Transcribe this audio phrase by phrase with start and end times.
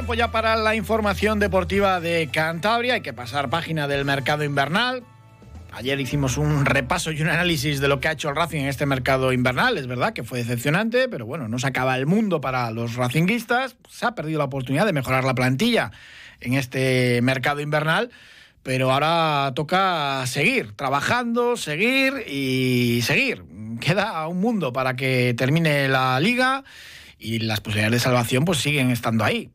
[0.00, 2.94] Tiempo ya para la información deportiva de Cantabria.
[2.94, 5.04] Hay que pasar página del mercado invernal.
[5.72, 8.68] Ayer hicimos un repaso y un análisis de lo que ha hecho el Racing en
[8.68, 9.76] este mercado invernal.
[9.76, 13.76] Es verdad que fue decepcionante, pero bueno, no se acaba el mundo para los racinguistas.
[13.90, 15.90] Se ha perdido la oportunidad de mejorar la plantilla
[16.40, 18.10] en este mercado invernal.
[18.62, 23.44] Pero ahora toca seguir, trabajando, seguir y seguir.
[23.82, 26.64] Queda un mundo para que termine la liga
[27.18, 29.50] y las posibilidades de salvación pues siguen estando ahí.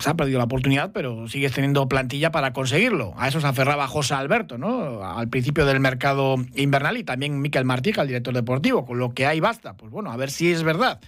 [0.00, 3.14] Se ha perdido la oportunidad, pero sigues teniendo plantilla para conseguirlo.
[3.16, 5.02] A eso se aferraba José Alberto, ¿no?
[5.04, 8.84] Al principio del mercado invernal y también Miquel Martica, el director deportivo.
[8.84, 9.74] Con lo que hay basta.
[9.74, 11.00] Pues bueno, a ver si es verdad.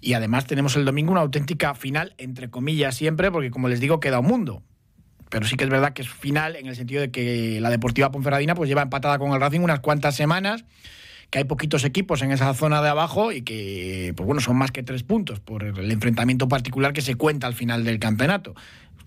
[0.00, 4.00] Y además tenemos el domingo una auténtica final, entre comillas, siempre, porque como les digo,
[4.00, 4.62] queda un mundo.
[5.30, 8.10] Pero sí que es verdad que es final en el sentido de que la Deportiva
[8.10, 10.64] Ponferradina pues lleva empatada con el Racing unas cuantas semanas
[11.30, 14.70] que hay poquitos equipos en esa zona de abajo y que, pues bueno, son más
[14.70, 18.54] que tres puntos por el enfrentamiento particular que se cuenta al final del campeonato.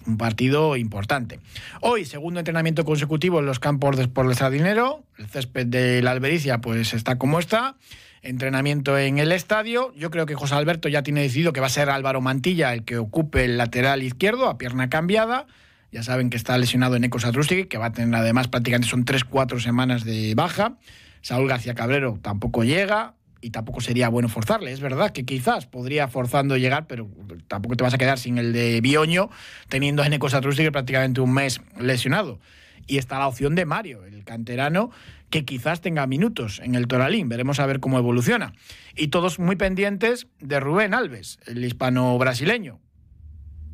[0.06, 1.40] Un partido importante.
[1.82, 5.04] Hoy, segundo entrenamiento consecutivo en los campos de Sport Sardinero.
[5.18, 7.76] El césped de la Albericia, pues está como está.
[8.22, 9.94] Entrenamiento en el estadio.
[9.96, 12.84] Yo creo que José Alberto ya tiene decidido que va a ser Álvaro Mantilla el
[12.84, 15.48] que ocupe el lateral izquierdo a pierna cambiada.
[15.92, 17.26] Ya saben que está lesionado en Ecos
[17.70, 20.74] que va a tener además prácticamente son 3-4 semanas de baja.
[21.22, 24.72] Saúl García Cabrero tampoco llega y tampoco sería bueno forzarle.
[24.72, 27.10] Es verdad que quizás podría forzando llegar, pero
[27.48, 29.30] tampoco te vas a quedar sin el de Bioño,
[29.70, 32.40] teniendo a Eneco Satrústegui prácticamente un mes lesionado.
[32.88, 34.90] Y está la opción de Mario, el canterano,
[35.30, 37.30] que quizás tenga minutos en el Toralín.
[37.30, 38.54] Veremos a ver cómo evoluciona.
[38.96, 42.80] Y todos muy pendientes de Rubén Alves, el hispano-brasileño.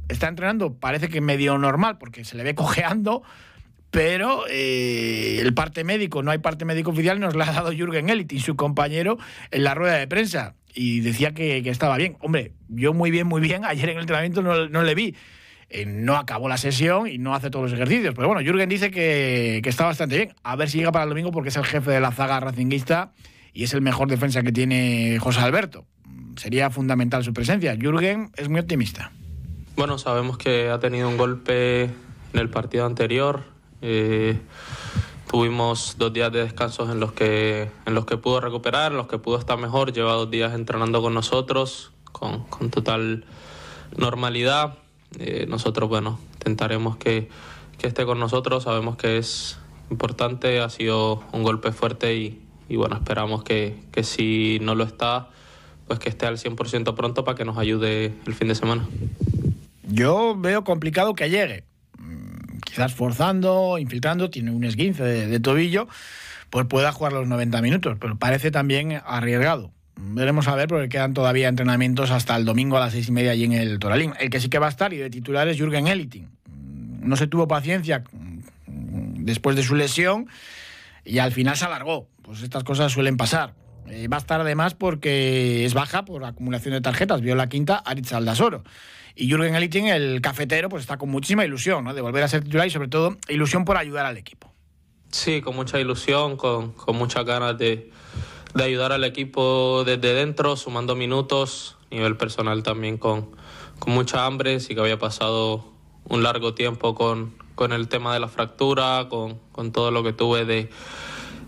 [0.09, 3.23] Está entrenando, parece que medio normal, porque se le ve cojeando,
[3.95, 8.27] pero eh, el parte médico, no hay parte médico oficial, nos la ha dado Jürgen
[8.29, 9.17] y su compañero,
[9.51, 10.53] en la rueda de prensa.
[10.73, 12.17] Y decía que, estaba bien.
[12.19, 13.63] Hombre, yo muy bien, muy bien.
[13.63, 15.15] Ayer en el entrenamiento no, le vi.
[15.69, 18.13] Eh, no acabó la sesión y no hace todos los ejercicios.
[18.13, 20.33] Pero bueno, Jürgen dice que, está bastante bien.
[20.43, 23.13] A ver si llega para el domingo porque es el jefe de la zaga racinguista
[23.53, 25.85] y es el mejor defensa que tiene José Alberto.
[26.35, 27.77] Sería fundamental su presencia.
[27.77, 29.13] Jürgen es muy optimista.
[29.77, 33.54] Bueno, sabemos que ha tenido un golpe en el partido anterior,
[33.87, 34.39] eh,
[35.29, 39.07] tuvimos dos días de descansos en los, que, en los que pudo recuperar, en los
[39.07, 39.93] que pudo estar mejor.
[39.93, 43.25] Lleva dos días entrenando con nosotros, con, con total
[43.95, 44.79] normalidad.
[45.19, 47.29] Eh, nosotros, bueno, intentaremos que,
[47.77, 48.63] que, esté con nosotros.
[48.63, 49.59] Sabemos que es
[49.91, 54.83] importante, ha sido un golpe fuerte y, y bueno, esperamos que, que si no lo
[54.83, 55.29] está,
[55.85, 58.87] pues que esté al 100% pronto para que nos ayude el fin de semana.
[59.83, 61.74] Yo veo complicado que llegue
[62.75, 65.87] quizás forzando, infiltrando, tiene un esguince de, tobillo,
[66.49, 69.71] pues pueda jugar los 90 minutos, pero parece también arriesgado.
[69.95, 73.31] Veremos a ver, porque quedan todavía entrenamientos hasta el domingo a las seis y media
[73.31, 74.11] allí en el Toralín.
[74.19, 76.27] El que sí que va a estar y de titular es Jürgen Eliting.
[76.99, 78.03] No se tuvo paciencia
[78.67, 80.27] después de su lesión
[81.05, 82.09] y al final se alargó.
[82.23, 83.53] Pues estas cosas suelen pasar.
[83.87, 87.21] Eh, va a estar además porque es baja por acumulación de tarjetas.
[87.21, 88.63] Vio la quinta Aritz Aldasoro.
[89.15, 91.93] Y Jürgen Eliting, el cafetero, pues está con muchísima ilusión ¿no?
[91.93, 94.51] de volver a ser titular y sobre todo ilusión por ayudar al equipo.
[95.09, 97.89] Sí, con mucha ilusión, con, con muchas ganas de,
[98.53, 103.31] de, ayudar al equipo desde dentro, sumando minutos, nivel personal también con,
[103.79, 105.71] con mucha hambre, sí que había pasado
[106.03, 110.11] un largo tiempo con, con el tema de la fractura, con, con todo lo que
[110.11, 110.69] tuve de,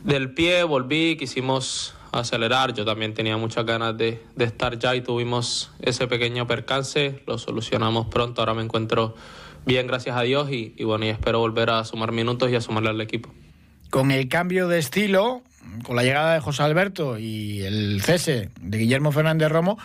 [0.06, 2.73] del pie, volví, quisimos acelerar.
[2.73, 8.07] Yo también tenía muchas ganas de, estar ya y tuvimos ese pequeño percance, lo solucionamos
[8.07, 9.16] pronto, ahora me encuentro
[9.66, 12.62] bien, gracias a Dios, y, y bueno, y espero volver a sumar minutos y a
[12.62, 13.33] sumarle al equipo.
[13.89, 15.44] Con el cambio de estilo,
[15.83, 19.77] con la llegada de José Alberto y el cese de Guillermo Fernández Romo,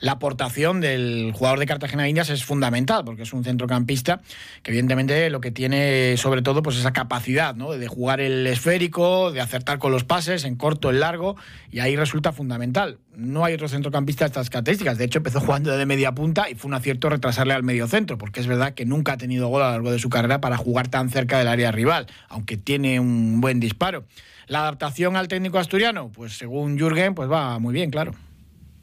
[0.00, 4.20] la aportación del jugador de Cartagena Indias es fundamental, porque es un centrocampista
[4.62, 7.72] que evidentemente lo que tiene sobre todo pues esa capacidad ¿no?
[7.72, 11.36] de jugar el esférico, de acertar con los pases en corto, en largo,
[11.70, 12.98] y ahí resulta fundamental.
[13.16, 14.98] No hay otro centrocampista de estas características.
[14.98, 18.16] De hecho, empezó jugando de media punta y fue un acierto retrasarle al medio centro,
[18.18, 20.56] porque es verdad que nunca ha tenido gol a lo largo de su carrera para
[20.56, 24.04] jugar tan cerca del área rival, aunque tiene un buen disparo.
[24.46, 28.14] La adaptación al técnico asturiano, pues según Jürgen, pues va muy bien, claro.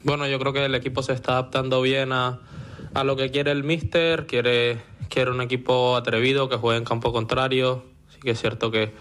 [0.06, 2.38] Bueno, yo creo que el equipo se está adaptando bien a,
[2.94, 7.12] a lo que quiere el míster, quiere, quiere un equipo atrevido que juegue en campo
[7.12, 7.84] contrario.
[8.10, 8.92] Sí que es cierto que,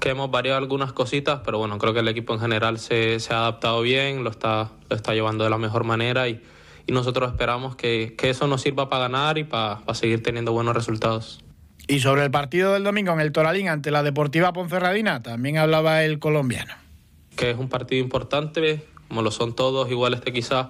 [0.00, 3.32] que hemos variado algunas cositas, pero bueno, creo que el equipo en general se, se
[3.32, 6.42] ha adaptado bien, lo está, lo está llevando de la mejor manera y,
[6.88, 10.50] y nosotros esperamos que, que, eso nos sirva para ganar y para, para seguir teniendo
[10.50, 11.38] buenos resultados.
[11.86, 16.02] Y sobre el partido del domingo en el Toralín ante la Deportiva Ponferradina, también hablaba
[16.02, 16.74] el colombiano.
[17.36, 20.68] Que es un partido importante, como lo son todos, igual este quizás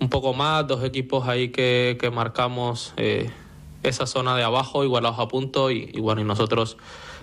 [0.00, 3.30] un poco más, dos equipos ahí que, que marcamos eh,
[3.82, 6.76] esa zona de abajo, igualados a punto, y, y, bueno, y nosotros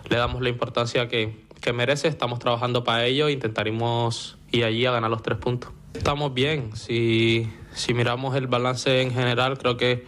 [0.09, 4.91] le damos la importancia que, que merece, estamos trabajando para ello, intentaremos ir allí a
[4.91, 5.71] ganar los tres puntos.
[5.94, 10.05] Estamos bien, si, si miramos el balance en general, creo que,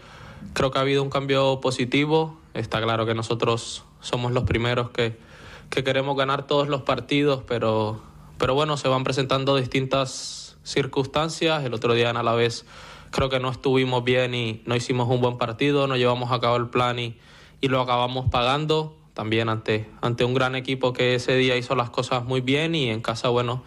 [0.54, 5.18] creo que ha habido un cambio positivo, está claro que nosotros somos los primeros que,
[5.70, 8.02] que queremos ganar todos los partidos, pero,
[8.38, 11.64] pero bueno, se van presentando distintas circunstancias.
[11.64, 12.66] El otro día en Alavés
[13.12, 16.58] creo que no estuvimos bien y no hicimos un buen partido, no llevamos a cabo
[16.58, 17.18] el plan y,
[17.62, 21.90] y lo acabamos pagando también ante, ante un gran equipo que ese día hizo las
[21.90, 23.64] cosas muy bien y en casa, bueno,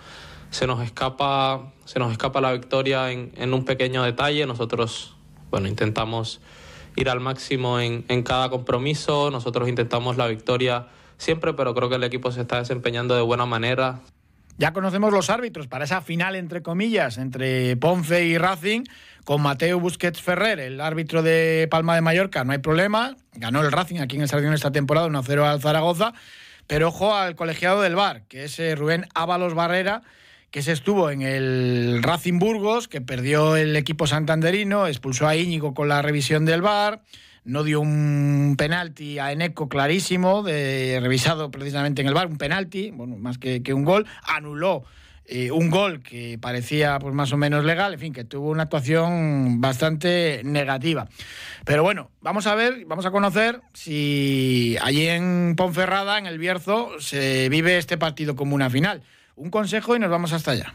[0.51, 4.45] se nos escapa, se nos escapa la victoria en, en un pequeño detalle.
[4.47, 5.15] Nosotros,
[5.51, 6.41] bueno, intentamos
[6.97, 11.97] ir al máximo en, en cada compromiso, nosotros intentamos la victoria siempre, pero creo que
[11.97, 14.03] el equipo se está desempeñando de buena manera.
[14.59, 18.83] Ya conocemos los árbitros para esa final, entre comillas, entre Ponce y Racing,
[19.25, 23.17] con Mateo Busquets Ferrer, el árbitro de Palma de Mallorca, no hay problema.
[23.35, 26.13] Ganó el Racing aquí en el Sardión esta temporada 1-0 al Zaragoza.
[26.67, 30.03] Pero ojo al colegiado del Bar, que es eh, Rubén Ábalos Barrera,
[30.51, 35.73] que se estuvo en el Racing Burgos, que perdió el equipo santanderino, expulsó a Íñigo
[35.73, 37.03] con la revisión del Bar
[37.49, 42.91] no dio un penalti a Eneco clarísimo, de, revisado precisamente en el bar, un penalti,
[42.91, 44.85] bueno, más que, que un gol, anuló
[45.25, 48.65] eh, un gol que parecía pues más o menos legal, en fin, que tuvo una
[48.65, 51.09] actuación bastante negativa.
[51.65, 57.01] Pero bueno, vamos a ver, vamos a conocer si allí en Ponferrada, en el Bierzo,
[57.01, 59.03] se vive este partido como una final.
[59.37, 60.75] Un consejo y nos vamos hasta allá.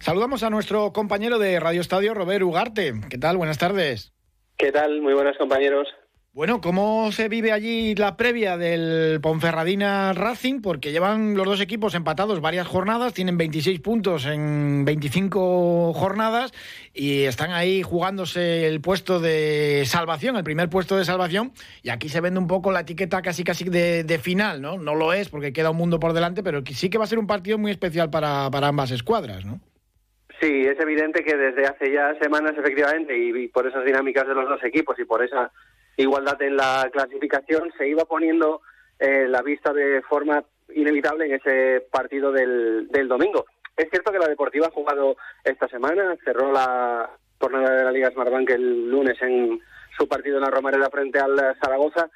[0.00, 2.94] Saludamos a nuestro compañero de Radio Estadio, Robert Ugarte.
[3.10, 3.36] ¿Qué tal?
[3.36, 4.14] Buenas tardes.
[4.56, 5.02] ¿Qué tal?
[5.02, 5.88] Muy buenas compañeros.
[6.32, 10.62] Bueno, ¿cómo se vive allí la previa del Ponferradina Racing?
[10.62, 16.52] Porque llevan los dos equipos empatados varias jornadas, tienen 26 puntos en 25 jornadas
[16.94, 21.52] y están ahí jugándose el puesto de salvación, el primer puesto de salvación.
[21.82, 24.78] Y aquí se vende un poco la etiqueta casi casi de, de final, ¿no?
[24.78, 27.18] No lo es porque queda un mundo por delante, pero sí que va a ser
[27.18, 29.60] un partido muy especial para, para ambas escuadras, ¿no?
[30.40, 34.48] Sí, es evidente que desde hace ya semanas, efectivamente, y, por esas dinámicas de los
[34.48, 35.52] dos equipos y por esa
[35.98, 38.62] igualdad en la clasificación, se iba poniendo
[38.98, 40.42] eh, la vista de forma
[40.74, 43.44] inevitable en ese partido del, del domingo.
[43.76, 48.10] Es cierto que la Deportiva ha jugado esta semana, cerró la jornada de la Liga
[48.10, 49.60] Smartbank el lunes en
[49.98, 52.08] su partido en la Romareda frente al Zaragoza,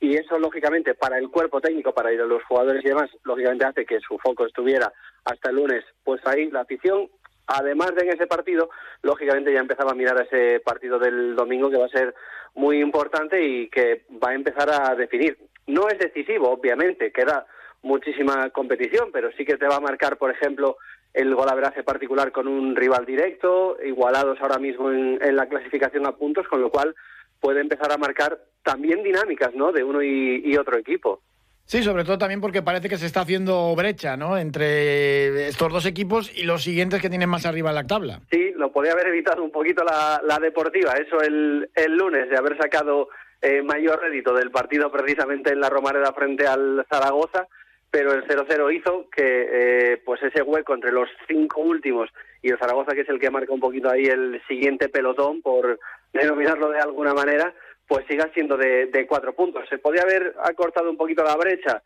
[0.00, 3.66] y eso lógicamente para el cuerpo técnico, para ir a los jugadores y demás, lógicamente
[3.66, 4.90] hace que su foco estuviera
[5.24, 7.08] hasta el lunes, pues ahí la afición
[7.48, 8.70] además de en ese partido,
[9.02, 12.14] lógicamente ya empezaba a mirar a ese partido del domingo que va a ser
[12.54, 15.38] muy importante y que va a empezar a definir.
[15.66, 17.46] No es decisivo, obviamente, queda
[17.82, 20.76] muchísima competición, pero sí que te va a marcar, por ejemplo,
[21.14, 26.12] el golaveraje particular con un rival directo, igualados ahora mismo en, en, la clasificación a
[26.12, 26.94] puntos, con lo cual
[27.40, 29.72] puede empezar a marcar también dinámicas, ¿no?
[29.72, 31.22] De uno y, y otro equipo.
[31.68, 34.38] Sí, sobre todo también porque parece que se está haciendo brecha, ¿no?
[34.38, 38.20] Entre estos dos equipos y los siguientes que tienen más arriba en la tabla.
[38.30, 42.56] Sí, lo podía haber evitado un poquito la, deportiva, eso el, el, lunes, de haber
[42.56, 43.10] sacado
[43.42, 47.46] eh, mayor rédito del partido precisamente en la Romareda frente al Zaragoza,
[47.90, 52.08] pero el 0-0 hizo que eh, pues ese hueco entre los cinco últimos
[52.40, 55.78] y el Zaragoza, que es el que marca un poquito ahí el siguiente pelotón, por
[56.14, 57.52] denominarlo de alguna manera,
[57.88, 59.68] pues siga siendo de, de, cuatro puntos.
[59.68, 61.82] ¿Se podía haber acortado un poquito la brecha?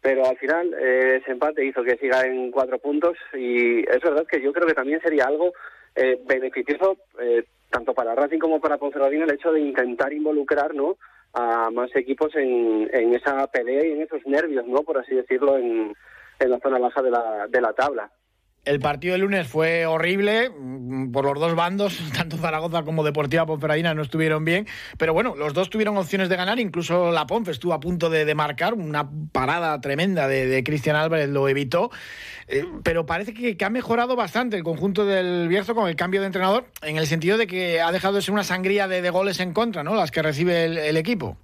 [0.00, 4.26] pero al final eh, ese empate hizo que siga en cuatro puntos y es verdad
[4.26, 5.52] que yo creo que también sería algo
[5.94, 10.96] eh, beneficioso eh, tanto para Racing como para Ponferradina el hecho de intentar involucrar ¿no?
[11.34, 14.82] a más equipos en, en esa pelea y en esos nervios, ¿no?
[14.82, 15.94] por así decirlo, en,
[16.38, 18.10] en la zona baja de la, de la tabla.
[18.66, 23.46] El partido de lunes fue horrible mm, por los dos bandos, tanto Zaragoza como Deportiva
[23.46, 24.66] Ponferradina no estuvieron bien,
[24.98, 28.34] pero bueno, los dos tuvieron opciones de ganar, incluso la Ponfe estuvo a punto de,
[28.34, 31.90] marcar, una parada tremenda de, Cristian Álvarez lo evitó,
[32.48, 36.26] eh, pero parece que, ha mejorado bastante el conjunto del Bierzo con el cambio de
[36.26, 39.54] entrenador, en el sentido de que ha dejado de ser una sangría de, goles en
[39.54, 39.94] contra, ¿no?
[39.94, 41.38] Las que recibe el, equipo.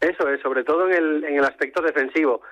[0.00, 2.42] Eso es, sobre todo en el aspecto defensivo.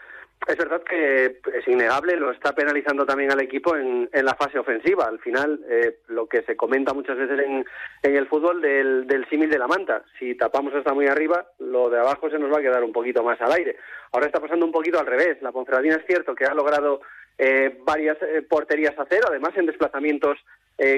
[0.48, 4.58] Es verdad que es innegable, lo está penalizando también al equipo en, en la fase
[4.58, 5.04] ofensiva.
[5.04, 7.66] Al final, eh, lo que se comenta muchas veces en,
[8.02, 10.04] en el fútbol del, del símil de la manta.
[10.18, 13.22] Si tapamos hasta muy arriba, lo de abajo se nos va a quedar un poquito
[13.22, 13.76] más al aire.
[14.10, 15.36] Ahora está pasando un poquito al revés.
[15.42, 17.02] La Ponferradina es cierto que ha logrado
[17.36, 20.38] eh, varias eh, porterías a cero, además en desplazamientos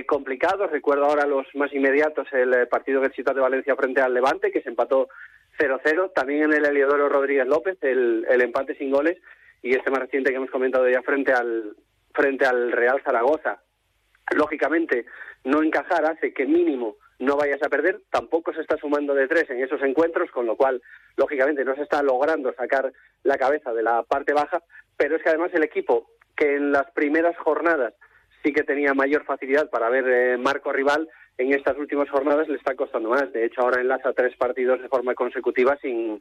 [0.07, 0.71] complicados.
[0.71, 4.61] Recuerdo ahora los más inmediatos, el partido de Ciudad de Valencia frente al Levante, que
[4.61, 5.09] se empató
[5.59, 6.13] 0-0.
[6.13, 9.17] También en el Eliodoro Rodríguez López, el, el empate sin goles
[9.63, 11.77] y este más reciente que hemos comentado ya frente al
[12.13, 13.63] frente al Real Zaragoza.
[14.35, 15.07] Lógicamente,
[15.45, 19.49] no encajar hace que mínimo no vayas a perder, tampoco se está sumando de tres
[19.51, 20.81] en esos encuentros, con lo cual,
[21.17, 22.93] lógicamente, no se está logrando sacar
[23.25, 24.63] la cabeza de la parte baja,
[24.97, 27.93] pero es que además el equipo, que en las primeras jornadas
[28.43, 32.57] sí que tenía mayor facilidad para ver eh, marco rival, en estas últimas jornadas le
[32.57, 33.31] está costando más.
[33.33, 36.21] De hecho, ahora enlaza tres partidos de forma consecutiva sin,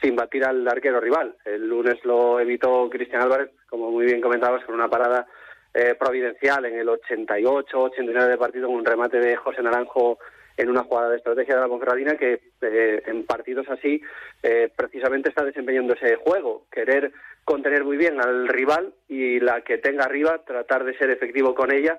[0.00, 1.36] sin batir al arquero rival.
[1.44, 5.26] El lunes lo evitó Cristian Álvarez, como muy bien comentabas, con una parada
[5.72, 10.18] eh, providencial en el 88, 89 de partido, con un remate de José Naranjo
[10.56, 14.00] en una jugada de estrategia de la Ponferradina que eh, en partidos así
[14.42, 17.12] eh, precisamente está desempeñando ese juego, querer
[17.44, 21.72] contener muy bien al rival y la que tenga arriba tratar de ser efectivo con
[21.72, 21.98] ella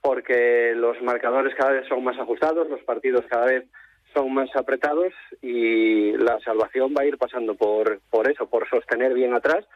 [0.00, 3.66] porque los marcadores cada vez son más ajustados, los partidos cada vez
[4.14, 5.12] son más apretados
[5.42, 9.66] y la salvación va a ir pasando por, por eso, por sostener bien atrás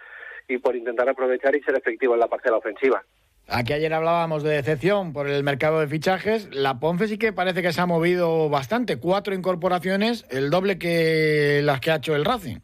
[0.49, 3.03] y por intentar aprovechar y ser efectivo en la parcela ofensiva.
[3.47, 6.49] Aquí ayer hablábamos de decepción por el mercado de fichajes.
[6.55, 8.99] La Ponce sí que parece que se ha movido bastante.
[8.99, 12.57] Cuatro incorporaciones, el doble que las que ha hecho el Racing.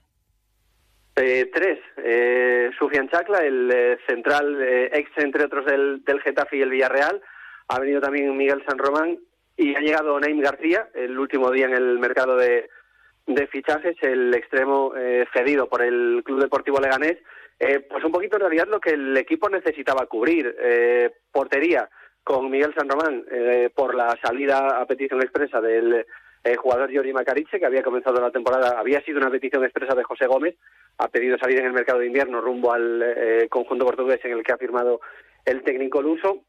[1.16, 1.78] Eh, tres.
[2.02, 4.62] Eh, Sufian Chacla, el eh, central
[4.92, 7.20] ex, entre otros, del, del Getafe y el Villarreal.
[7.68, 9.18] Ha venido también Miguel San Román
[9.60, 12.68] y ha llegado Naim García, el último día en el mercado de,
[13.50, 17.18] fichajes, el extremo eh, cedido por el Club Deportivo Leganés.
[17.58, 20.56] Eh, pues un poquito en realidad lo que el equipo necesitaba cubrir.
[20.58, 21.90] Eh, portería
[22.24, 23.24] con Miguel San Román
[23.74, 26.06] por la salida a petición expresa del
[26.58, 30.26] jugador Giorgi Macariche, que había comenzado la temporada, había sido una petición expresa de José
[30.26, 30.56] Gómez,
[30.98, 34.52] ha pedido salir en el mercado de invierno rumbo al conjunto portugués en el que
[34.52, 35.00] ha firmado
[35.44, 36.44] el técnico luso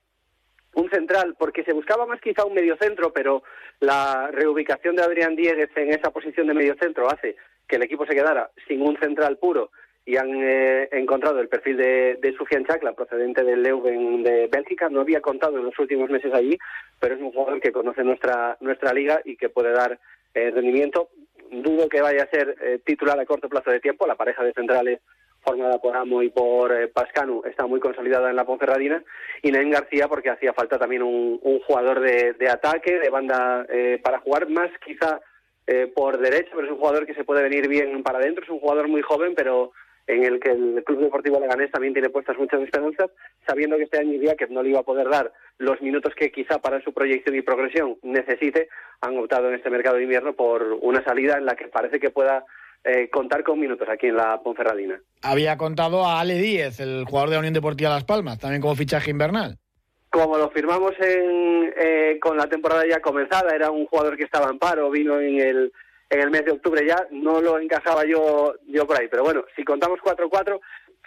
[0.75, 3.44] un central, porque se buscaba más quizá un mediocentro, pero
[3.80, 7.36] la reubicación de Adrián Dieguez en esa posición de mediocentro hace
[7.68, 9.72] que el equipo se quedara sin un central puro
[10.06, 14.90] y han eh, encontrado el perfil de, de Sufian Chakla, procedente del Leuven de Bélgica.
[14.90, 16.58] No había contado en los últimos meses allí,
[17.00, 20.00] pero es un jugador que conoce nuestra, nuestra liga y que puede dar
[20.34, 21.10] eh, rendimiento.
[21.51, 24.08] Dudo que vaya a ser eh, titular a corto plazo de tiempo.
[24.08, 25.01] La pareja de centrales
[25.43, 29.03] formada por Amo y por eh, Pascanu, está muy consolidada en la Ponferradina,
[29.41, 34.19] y Naim García porque hacía falta también un, jugador de, ataque, de banda eh, para
[34.19, 35.19] jugar más quizá
[35.67, 38.50] eh, por derecho, pero es un jugador que se puede venir bien para adentro, es
[38.50, 39.71] un jugador muy joven, pero
[40.07, 43.12] en el que el Club Deportivo Leganés también tiene puestas muchas esperanzas,
[43.48, 46.60] sabiendo que este año que no le iba a poder dar los minutos que quizá
[46.60, 48.69] para su proyección y progresión necesite,
[49.00, 52.10] han optado en este mercado de invierno por una salida en la que parece que
[52.10, 52.45] pueda
[52.83, 55.00] eh, contar con minutos aquí en la Ponferradina.
[55.21, 58.75] Había contado a Ale Díez, el jugador de la Unión Deportiva Las Palmas, también como
[58.75, 59.57] fichaje invernal.
[60.09, 64.50] Como lo firmamos en, eh, con la temporada ya comenzada, era un jugador que estaba
[64.50, 65.71] en paro, vino en el,
[66.09, 69.07] en el mes de octubre ya, no lo encajaba yo, yo por ahí.
[69.09, 70.59] Pero bueno, si contamos 4-4,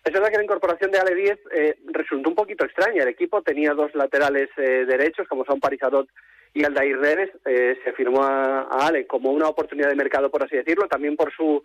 [0.05, 3.03] es verdad que la incorporación de Ale Díez eh, resultó un poquito extraña.
[3.03, 6.09] El equipo tenía dos laterales derechos, como son Parizadot
[6.55, 10.57] y Aldair Reves eh, se firmó a, Ale como una oportunidad de mercado, por así
[10.57, 11.63] decirlo, también por su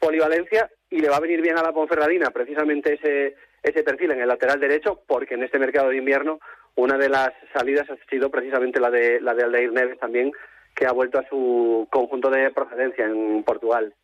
[0.00, 4.20] polivalencia y le va a venir bien a la Ponferradina precisamente ese, ese perfil en
[4.20, 6.40] el lateral derecho porque en este mercado de invierno
[6.74, 10.32] una de las salidas ha sido precisamente la de, la de Aldair Neves también
[10.74, 13.94] que ha vuelto a su conjunto de procedencia en Portugal.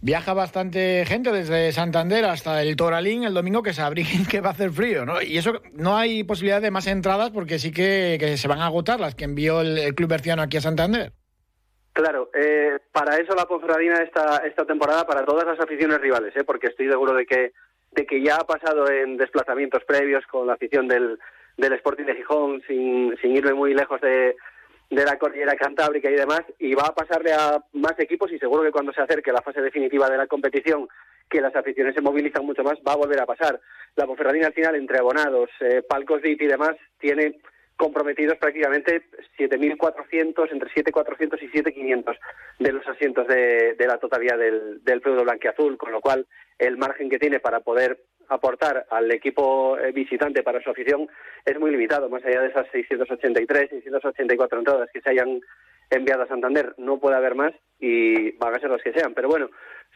[0.00, 4.50] Viaja bastante gente desde Santander hasta el Toralín el domingo que se abriguen que va
[4.50, 5.20] a hacer frío, ¿no?
[5.20, 9.00] Y eso no hay posibilidad de más entradas porque sí que, se van a agotar
[9.00, 11.12] las que envió el, club berciano aquí a Santander.
[11.92, 16.44] Claro, eh, para eso la Ponferradina esta, esta temporada, para todas las aficiones rivales, ¿eh?
[16.44, 17.52] porque estoy seguro de que
[17.90, 21.18] de que ya ha pasado en desplazamientos previos con la afición del,
[21.56, 24.36] del Sporting de Gijón, sin, sin irme muy lejos de,
[24.90, 28.62] de la cordillera cantábrica y demás, y va a pasarle a más equipos y seguro
[28.62, 30.88] que cuando se acerque la fase definitiva de la competición,
[31.28, 33.60] que las aficiones se movilizan mucho más, va a volver a pasar.
[33.96, 37.38] La Ponferradina al final, entre abonados, eh, palcos VIP y demás, tiene
[37.78, 39.04] comprometidos prácticamente
[39.38, 42.18] 7.400, entre 7.400 y 7.500
[42.58, 46.26] de los asientos de, de la totalidad del, del feudo blanqueazul, con lo cual
[46.58, 51.08] el margen que tiene para poder aportar al equipo eh, visitante para su afición
[51.44, 55.40] es muy limitado, más allá de esas 683, 684 entradas que se hayan
[55.90, 59.28] enviado a Santander, no puede haber más y van a ser las que sean, pero
[59.28, 59.48] bueno,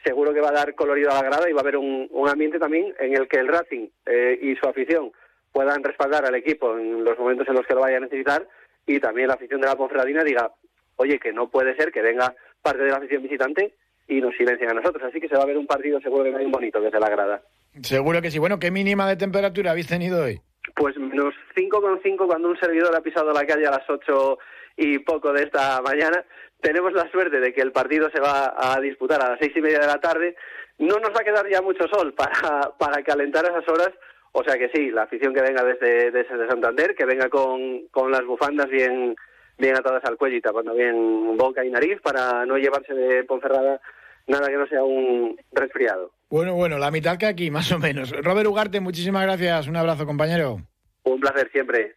[0.04, 2.58] seguro que va a dar colorido a la grada y va a haber un, ambiente
[2.58, 5.12] también en el que el Racing eh, y su afición
[5.52, 8.48] puedan respaldar al equipo en los momentos en los que lo vaya a necesitar
[8.86, 10.50] y también la afición de la Ponferradina diga,
[10.96, 13.74] oye, que no puede ser que venga parte de la afición visitante
[14.08, 15.02] y nos silencien a nosotros.
[15.04, 17.42] Así que se va a ver un partido seguro que muy bonito desde la grada.
[17.82, 18.38] Seguro que sí.
[18.38, 20.40] Bueno, ¿qué mínima de temperatura habéis tenido hoy?
[20.74, 24.38] Pues menos 5,5 cuando un servidor ha pisado la calle a las 8
[24.76, 26.24] y poco de esta mañana.
[26.60, 29.60] Tenemos la suerte de que el partido se va a disputar a las seis y
[29.60, 30.36] media de la tarde.
[30.78, 33.90] No nos va a quedar ya mucho sol para, para calentar esas horas.
[34.32, 38.10] O sea que sí, la afición que venga desde, desde Santander, que venga con, con
[38.10, 39.14] las bufandas bien,
[39.58, 43.80] bien atadas al cuello y tapando bien boca y nariz para no llevarse de Ponferrada
[44.26, 46.12] nada que no sea un resfriado.
[46.30, 48.10] Bueno, bueno, la mitad que aquí, más o menos.
[48.22, 49.68] Robert Ugarte, muchísimas gracias.
[49.68, 50.58] Un abrazo, compañero.
[51.04, 51.96] Un placer siempre.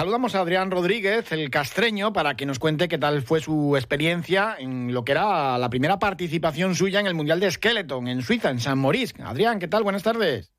[0.00, 4.56] Saludamos a Adrián Rodríguez, el castreño, para que nos cuente qué tal fue su experiencia
[4.58, 8.48] en lo que era la primera participación suya en el Mundial de Skeleton en Suiza,
[8.48, 9.22] en San Maurice.
[9.22, 9.82] Adrián, ¿qué tal?
[9.82, 10.50] Buenas tardes.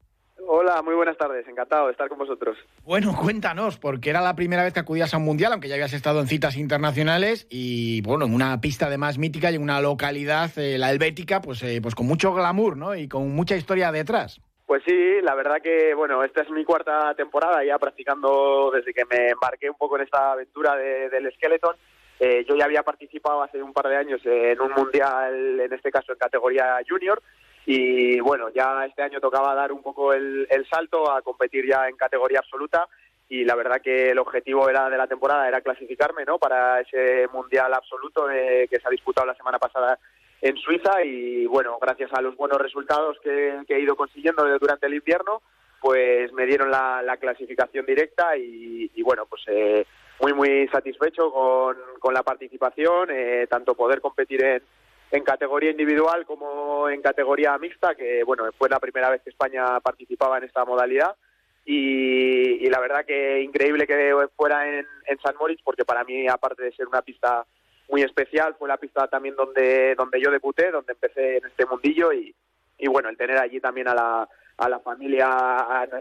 [0.47, 2.55] Hola, muy buenas tardes, encantado de estar con vosotros.
[2.83, 5.93] Bueno, cuéntanos, porque era la primera vez que acudías a un mundial, aunque ya habías
[5.93, 10.55] estado en citas internacionales y, bueno, en una pista además mítica y en una localidad,
[10.59, 12.93] eh, la helvética, pues, eh, pues con mucho glamour, ¿no?
[12.93, 14.39] Y con mucha historia detrás.
[14.71, 19.03] Pues sí, la verdad que, bueno, esta es mi cuarta temporada ya practicando desde que
[19.03, 21.75] me embarqué un poco en esta aventura del Skeleton.
[22.17, 25.91] Eh, yo ya había participado hace un par de años en un mundial, en este
[25.91, 27.21] caso en categoría junior,
[27.65, 31.97] y bueno, ya este año tocaba dar un poco el, salto a competir ya en
[31.97, 32.87] categoría absoluta
[33.27, 37.27] y la verdad que el objetivo era de la temporada era clasificarme no para ese
[37.33, 39.99] mundial absoluto eh, que se ha disputado la semana pasada
[40.41, 44.95] en Suiza y bueno, gracias a los buenos resultados que, he ido consiguiendo durante el
[44.95, 45.41] invierno,
[45.79, 49.85] pues me dieron la, clasificación directa y, bueno, pues eh,
[50.19, 54.63] muy muy satisfecho con, la participación, eh, tanto poder competir en,
[55.11, 59.79] en categoría individual como en categoría mixta, que bueno, fue la primera vez que España
[59.81, 61.15] participaba en esta modalidad.
[61.63, 66.63] Y, la verdad que increíble que fuera en, en San Moritz, porque para mí, aparte
[66.63, 67.45] de ser una pista
[67.91, 68.55] muy especial.
[68.57, 72.33] Fue la pista también donde, donde yo debuté, donde empecé en este mundillo y,
[72.79, 75.27] y bueno, el tener allí también a la, a la familia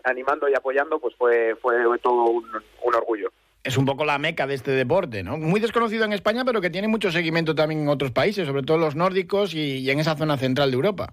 [0.04, 2.44] animando y apoyando, pues fue, fue todo un,
[2.94, 3.30] orgullo.
[3.64, 5.36] Es un poco la meca de este deporte, ¿no?
[5.36, 8.78] Muy desconocido en España, pero que tiene mucho seguimiento también en otros países, sobre todo
[8.78, 11.12] los nórdicos y, en esa zona central de Europa.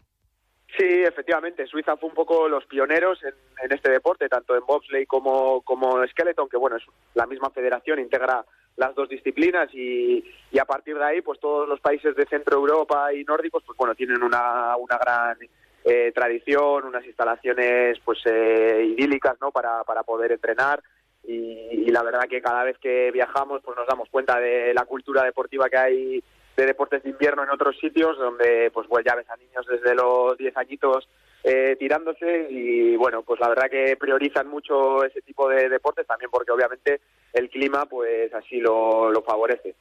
[0.78, 1.66] Sí, efectivamente.
[1.68, 6.06] Suiza fue un poco los pioneros en, en este deporte, tanto en bobsleigh como, como
[6.08, 6.84] skeleton, que bueno, es
[7.16, 8.46] la misma federación, integra
[8.78, 12.58] las dos disciplinas y, y, a partir de ahí pues todos los países de Centro
[12.58, 15.38] Europa y nórdicos pues bueno tienen una, una gran
[15.84, 20.82] eh, tradición unas instalaciones pues eh, idílicas no para, para poder entrenar
[21.24, 25.24] y, la verdad que cada vez que viajamos pues nos damos cuenta de la cultura
[25.24, 26.24] deportiva que hay
[26.56, 29.96] de deportes de invierno en otros sitios donde pues, pues ya ves a niños desde
[29.96, 31.10] los 10 añitos
[31.44, 36.30] eh, tirándose y bueno, pues la verdad que priorizan mucho ese tipo de deportes también
[36.32, 37.00] porque obviamente
[37.34, 39.76] el clima pues así lo, favorece.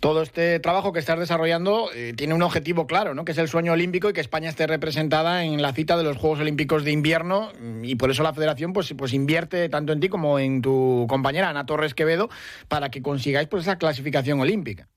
[0.00, 3.24] Todo este trabajo que estás desarrollando eh, tiene un objetivo claro, ¿no?
[3.24, 6.18] que es el sueño olímpico y que España esté representada en la cita de los
[6.18, 7.50] Juegos Olímpicos de invierno
[7.82, 11.48] y por eso la Federación pues, pues invierte tanto en ti como en tu compañera
[11.48, 12.28] Ana Torres Quevedo
[12.68, 14.88] para que consigáis pues esa clasificación olímpica.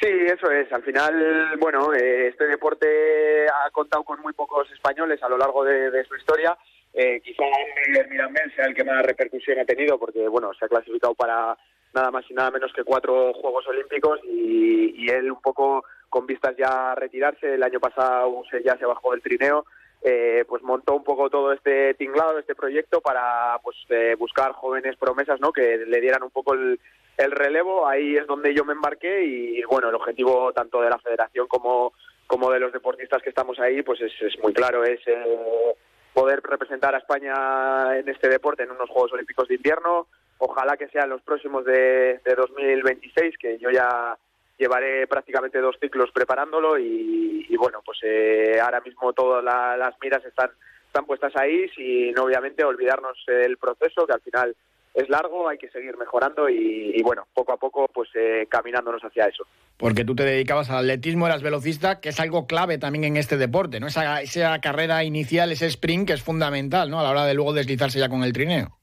[0.00, 0.70] Sí, eso es.
[0.72, 5.64] Al final, bueno, eh, este deporte ha contado con muy pocos españoles a lo largo
[5.64, 6.56] de, su historia.
[6.92, 7.44] Eh, quizá
[7.86, 11.56] el Mirambel sea el que más repercusión ha tenido porque, bueno, se ha clasificado para
[11.94, 16.54] nada más y nada menos que cuatro Juegos Olímpicos y, él un poco con vistas
[16.58, 17.54] ya a retirarse.
[17.54, 19.64] El año pasado ya se bajó del trineo.
[20.02, 24.96] Eh, pues montó un poco todo este tinglado, este proyecto para pues eh, buscar jóvenes
[24.96, 25.52] promesas, ¿no?
[25.52, 26.78] Que le dieran un poco el,
[27.16, 27.88] el relevo.
[27.88, 31.92] Ahí es donde yo me embarqué y bueno, el objetivo tanto de la Federación como
[32.26, 35.74] como de los deportistas que estamos ahí, pues es, es muy claro, es eh,
[36.12, 40.08] poder representar a España en este deporte en unos Juegos Olímpicos de invierno.
[40.38, 44.18] Ojalá que sean los próximos de, de 2026, que yo ya
[44.58, 50.50] llevaré prácticamente dos ciclos preparándolo y, bueno, pues eh, ahora mismo todas las miras están,
[50.86, 54.56] están puestas ahí sin obviamente olvidarnos del proceso, que al final
[54.94, 59.26] es largo, hay que seguir mejorando y, bueno, poco a poco pues eh, caminándonos hacia
[59.26, 59.44] eso.
[59.76, 63.36] Porque tú te dedicabas al atletismo, eras velocista, que es algo clave también en este
[63.36, 63.88] deporte, ¿no?
[63.88, 66.98] Esa, esa carrera inicial, ese sprint que es fundamental, ¿no?
[66.98, 68.78] A la hora de luego deslizarse ya con el trineo.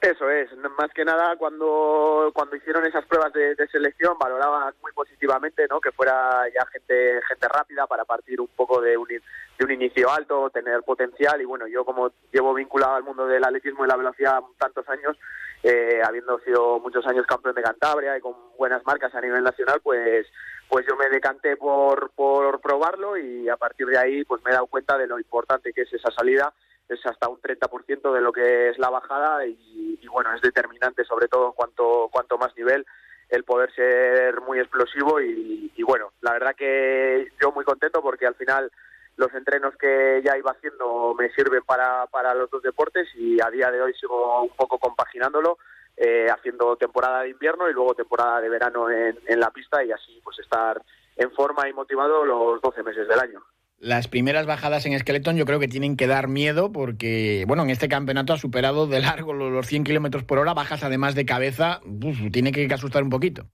[0.00, 5.66] Eso es, más que nada cuando cuando hicieron esas pruebas de, selección valoraban muy positivamente,
[5.68, 5.80] ¿no?
[5.80, 10.08] Que fuera ya gente gente rápida para partir un poco de un de un inicio
[10.08, 13.96] alto, tener potencial y bueno, yo como llevo vinculado al mundo del atletismo y la
[13.96, 15.16] velocidad tantos años,
[15.64, 19.80] eh, habiendo sido muchos años campeón de Cantabria y con buenas marcas a nivel nacional,
[19.82, 20.28] pues
[20.68, 24.54] pues yo me decanté por por probarlo y a partir de ahí pues me he
[24.54, 26.54] dado cuenta de lo importante que es esa salida
[26.88, 31.28] es hasta un 30% de lo que es la bajada y, bueno, es determinante sobre
[31.28, 32.86] todo cuanto, cuanto más nivel
[33.28, 38.34] el poder ser muy explosivo y, bueno, la verdad que yo muy contento porque al
[38.34, 38.70] final
[39.16, 43.50] los entrenos que ya iba haciendo me sirven para, para los dos deportes y a
[43.50, 45.58] día de hoy sigo un poco compaginándolo,
[45.96, 49.90] eh, haciendo temporada de invierno y luego temporada de verano en, en la pista y
[49.90, 50.80] así pues estar
[51.16, 53.42] en forma y motivado los 12 meses del año
[53.80, 57.70] las primeras bajadas en Skeleton yo creo que tienen que dar miedo porque, bueno, en
[57.70, 61.80] este campeonato ha superado de largo los 100 kilómetros por hora, bajas además de cabeza,
[62.32, 63.44] tiene que asustar un poquito.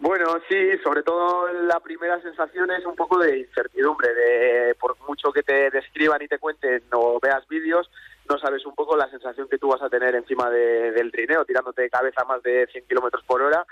[0.00, 5.32] Bueno, sí, sobre todo la primera sensación es un poco de incertidumbre, de por mucho
[5.32, 7.90] que te describan y te cuenten o veas vídeos,
[8.30, 11.82] no sabes un poco la sensación que tú vas a tener encima del trineo, tirándote
[11.82, 13.66] de cabeza más de 100 kilómetros por hora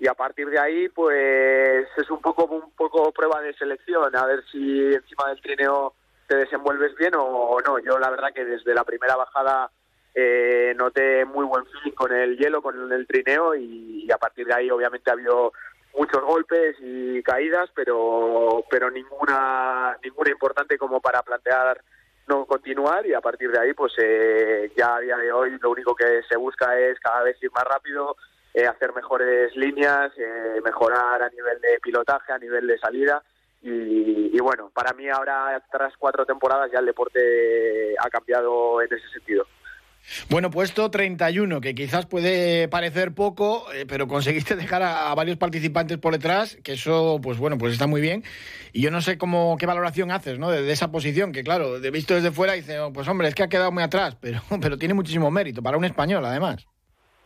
[0.00, 4.26] y a partir de ahí pues es un poco un poco prueba de selección a
[4.26, 5.94] ver si encima del trineo
[6.26, 7.80] te desenvuelves bien o, no.
[7.80, 9.68] Yo la verdad que desde la primera bajada
[10.14, 14.54] eh, noté muy buen feeling con el hielo con el trineo y, a partir de
[14.54, 15.52] ahí obviamente ha habido
[15.96, 21.82] muchos golpes y caídas pero pero ninguna ninguna importante como para plantear
[22.28, 25.70] no continuar y a partir de ahí pues eh, ya a día de hoy lo
[25.70, 28.16] único que se busca es cada vez ir más rápido
[28.52, 33.22] eh, hacer mejores líneas, eh, mejorar a nivel de pilotaje, a nivel de salida.
[33.62, 39.06] Y, bueno, para mí ahora, tras cuatro temporadas, ya el deporte ha cambiado en ese
[39.10, 39.46] sentido.
[40.30, 45.98] Bueno, puesto 31, que quizás puede parecer poco, eh, pero conseguiste dejar a, varios participantes
[45.98, 48.24] por detrás, que eso, pues bueno, pues está muy bien.
[48.72, 50.50] Y yo no sé cómo, qué valoración haces, ¿no?
[50.50, 53.42] De, esa posición, que claro, de visto desde fuera, dice, oh, pues hombre, es que
[53.42, 56.66] ha quedado muy atrás, pero, pero tiene muchísimo mérito para un español, además.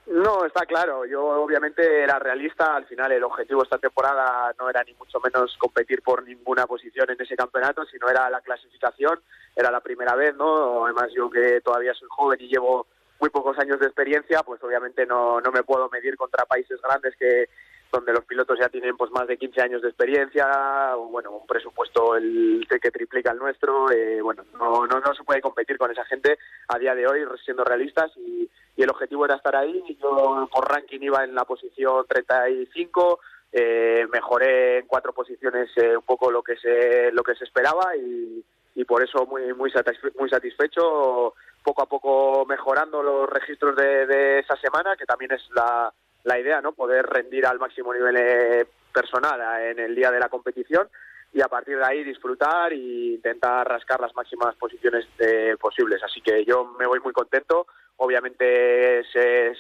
[0.07, 1.07] No, está claro.
[1.07, 2.77] Yo obviamente era realista.
[2.77, 7.11] Al final el objetivo esta temporada no era ni mucho menos competir por ninguna posición
[7.11, 9.21] en ese campeonato, sino era la clasificación.
[9.57, 10.85] Era la primera vez, ¿no?
[10.85, 12.87] Además yo que todavía soy joven y llevo
[13.21, 17.15] muy pocos años de experiencia, pues obviamente no, no me puedo medir contra países grandes
[17.17, 17.49] que
[17.95, 22.17] donde los pilotos ya tienen pues más de 15 años de experiencia, bueno, un presupuesto
[22.17, 26.05] el que triplica el nuestro, eh, bueno, no, no, no se puede competir con esa
[26.05, 30.69] gente a día de hoy, siendo realistas, y, el objetivo era estar ahí, yo por
[30.69, 33.21] ranking iba en la posición 35,
[33.53, 37.97] eh, mejoré en cuatro posiciones eh, un poco lo que se, lo que se esperaba
[37.97, 39.71] y, y por eso muy, muy,
[40.19, 45.49] muy satisfecho, poco a poco mejorando los registros de, de esa semana, que también es
[45.55, 45.93] la
[46.25, 46.73] la idea, ¿no?
[46.73, 50.89] Poder rendir al máximo nivel eh, personal eh, en el día de la competición
[51.33, 56.03] y a partir de ahí disfrutar e intentar rascar las máximas posiciones eh, posibles.
[56.03, 57.67] Así que yo me voy muy contento.
[57.97, 59.03] Obviamente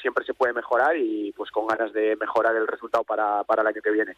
[0.01, 3.69] siempre se puede mejorar y pues con ganas de mejorar el resultado para, para el
[3.69, 4.17] año que viene.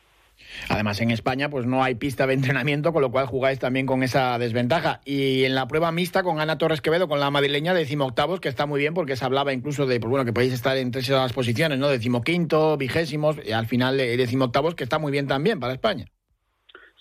[0.69, 4.03] Además, en España pues no hay pista de entrenamiento, con lo cual jugáis también con
[4.03, 5.01] esa desventaja.
[5.05, 8.67] Y en la prueba mixta con Ana Torres Quevedo, con la madrileña, decimoctavos, que está
[8.67, 11.79] muy bien porque se hablaba incluso de pues, bueno que podéis estar entre esas posiciones,
[11.79, 11.89] ¿no?
[11.89, 16.07] Decimoquinto, vigésimos, y al final eh, decimoctavos, que está muy bien también para España.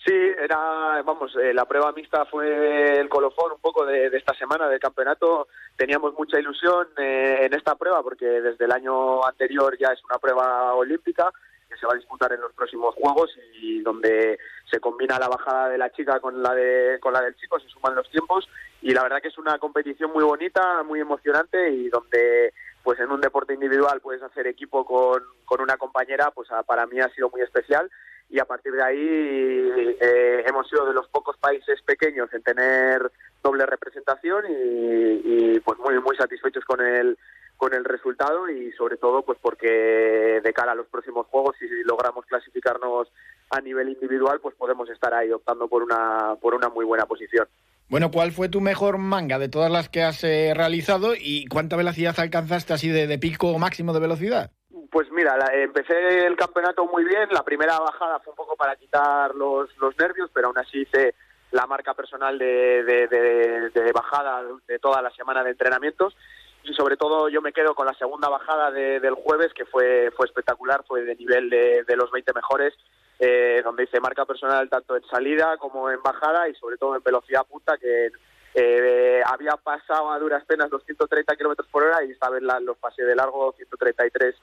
[0.06, 4.68] Sí, era, vamos, eh, la prueba mixta fue el colofón un poco de, esta semana
[4.68, 5.48] del campeonato.
[5.76, 10.18] Teníamos mucha ilusión eh, en esta prueba porque desde el año anterior ya es una
[10.18, 11.30] prueba olímpica
[11.68, 14.38] que se va a disputar en los próximos juegos y donde
[14.70, 17.68] se combina la bajada de la chica con la de con la del chico, se
[17.68, 18.48] suman los tiempos
[18.80, 23.10] y la verdad que es una competición muy bonita, muy emocionante y donde pues en
[23.10, 27.28] un deporte individual puedes hacer equipo con, con una compañera, pues para mí ha sido
[27.30, 27.90] muy especial
[28.28, 33.10] y a partir de ahí eh, hemos sido de los pocos países pequeños en tener
[33.42, 37.16] doble representación y, pues muy muy satisfechos con el
[37.56, 41.66] con el resultado y sobre todo pues porque de cara a los próximos juegos si
[41.84, 43.08] logramos clasificarnos
[43.50, 47.46] a nivel individual pues podemos estar ahí optando por una por una muy buena posición.
[47.88, 51.76] Bueno, ¿cuál fue tu mejor manga de todas las que has eh, realizado y cuánta
[51.76, 54.50] velocidad alcanzaste así de, de pico máximo de velocidad?
[54.90, 57.28] Pues mira, empecé el campeonato muy bien.
[57.30, 61.14] La primera bajada fue un poco para quitar los, los nervios, pero aún así hice
[61.50, 66.16] la marca personal de, de, bajada de toda la semana de entrenamientos.
[66.64, 70.26] Y sobre todo yo me quedo con la segunda bajada del jueves, que fue, fue
[70.26, 72.74] espectacular, fue de nivel de, los 20 mejores,
[73.18, 77.02] eh, donde hice marca personal tanto en salida como en bajada y sobre todo en
[77.02, 78.10] velocidad punta, que
[78.54, 82.76] eh, había pasado a duras penas los 130 kilómetros por hora y esta vez los
[82.78, 84.34] pasé de largo, 133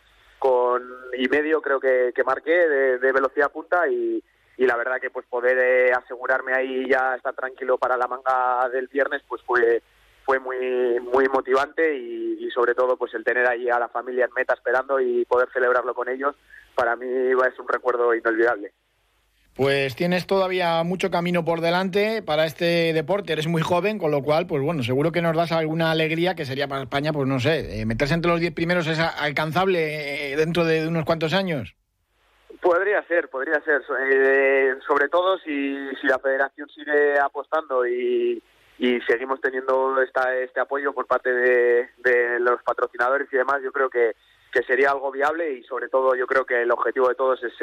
[0.43, 0.83] con
[1.17, 4.21] y medio creo que, que marqué de, velocidad punta y,
[4.57, 8.67] y, la verdad que pues poder eh, asegurarme ahí ya estar tranquilo para la manga
[8.67, 9.81] del viernes pues fue
[10.25, 14.33] fue muy muy motivante y, sobre todo pues el tener ahí a la familia en
[14.33, 16.35] meta esperando y poder celebrarlo con ellos
[16.75, 18.73] para mí es un recuerdo inolvidable.
[19.55, 24.23] Pues tienes todavía mucho camino por delante para este deporte, eres muy joven, con lo
[24.23, 27.39] cual, pues bueno, seguro que nos das alguna alegría que sería para España, pues no
[27.39, 31.75] sé, eh, meterse entre los 10 primeros es alcanzable eh, dentro de unos cuantos años.
[32.61, 38.41] Podría ser, podría ser, eh, sobre todo si, si la federación sigue apostando y,
[39.07, 43.89] seguimos teniendo esta, este apoyo por parte de, de los patrocinadores y demás, yo creo
[43.89, 44.13] que,
[44.51, 47.53] que sería algo viable y sobre todo yo creo que el objetivo de todos es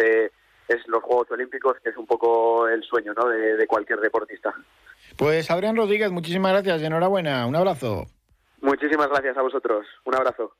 [0.70, 3.28] es los Juegos Olímpicos, que es un poco el sueño ¿no?
[3.28, 4.54] de, cualquier deportista.
[5.16, 7.46] Pues Adrián Rodríguez, muchísimas gracias y enhorabuena.
[7.46, 8.06] Un abrazo.
[8.60, 9.86] Muchísimas gracias a vosotros.
[10.04, 10.54] Un abrazo.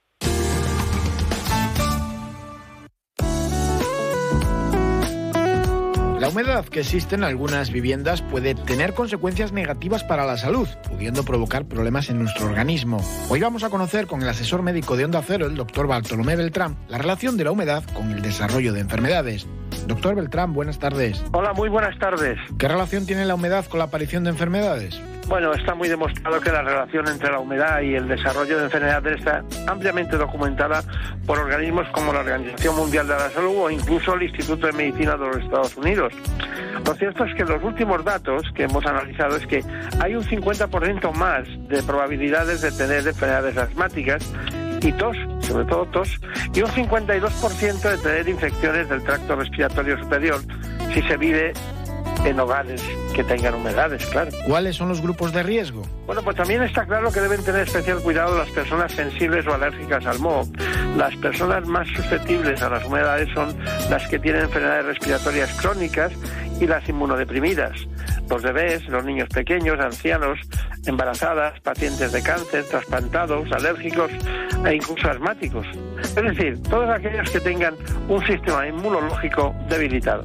[6.21, 11.23] La humedad que existe en algunas viviendas puede tener consecuencias negativas para la salud, pudiendo
[11.23, 13.03] provocar problemas en nuestro organismo.
[13.31, 16.77] Hoy vamos a conocer con el asesor médico de Onda Cero, el doctor Bartolomé Beltrán,
[16.89, 19.47] la relación de la humedad con el desarrollo de enfermedades.
[19.87, 21.25] Doctor Beltrán, buenas tardes.
[21.33, 22.37] Hola, muy buenas tardes.
[22.59, 25.01] ¿Qué relación tiene la humedad con la aparición de enfermedades?
[25.31, 29.21] Bueno, está muy demostrado que la relación entre la humedad y el desarrollo de enfermedades
[29.21, 30.83] está ampliamente documentada
[31.25, 35.17] por organismos como la Organización Mundial de la Salud o incluso el Instituto de Medicina
[35.17, 36.13] de los Estados Unidos.
[36.85, 39.63] Lo cierto es que los últimos datos que hemos analizado es que
[40.01, 44.29] hay un 50% más de probabilidades de tener enfermedades asmáticas
[44.83, 46.21] y tos, sobre todo tos,
[46.53, 50.41] y un 52% de tener infecciones del tracto respiratorio superior
[50.93, 51.53] si se vive
[52.25, 52.83] en hogares
[53.15, 54.31] que tengan humedades, claro.
[54.47, 55.83] ¿Cuáles son los grupos de riesgo?
[56.07, 60.05] Bueno, pues también está claro que deben tener especial cuidado las personas sensibles o alérgicas
[60.07, 60.47] al moho.
[60.97, 63.57] Las personas más susceptibles a las humedades son
[63.91, 66.13] las que tienen enfermedades respiratorias crónicas
[66.61, 67.73] y las inmunodeprimidas.
[68.29, 70.39] Los bebés, los niños pequeños, ancianos,
[70.87, 74.11] embarazadas, pacientes de cáncer, trasplantados, alérgicos
[74.65, 75.67] e incluso asmáticos.
[76.03, 77.75] Es decir, todos aquellos que tengan
[78.09, 80.25] un sistema inmunológico debilitado.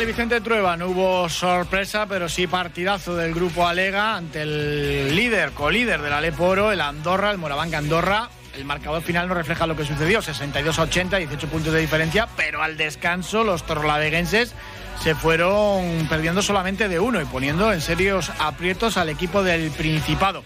[0.00, 5.50] el Vicente Trueba no hubo sorpresa, pero sí partidazo del grupo Alega ante el líder,
[5.50, 8.30] co-líder del Aleporo, el Andorra, el Morabanca Andorra.
[8.56, 12.28] El marcador final no refleja lo que sucedió, 62 a 80, 18 puntos de diferencia,
[12.34, 14.54] pero al descanso los torrolaveguenses
[15.02, 20.42] se fueron perdiendo solamente de uno y poniendo en serios aprietos al equipo del Principado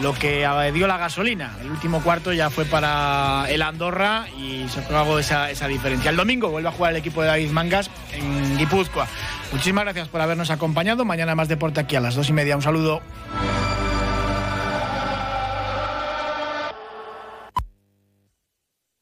[0.00, 1.56] lo que dio la gasolina.
[1.60, 6.10] El último cuarto ya fue para el Andorra y se fue esa, esa diferencia.
[6.10, 9.06] El domingo vuelve a jugar el equipo de David Mangas en Guipúzcoa.
[9.52, 11.04] Muchísimas gracias por habernos acompañado.
[11.04, 12.56] Mañana más deporte aquí a las dos y media.
[12.56, 13.02] Un saludo.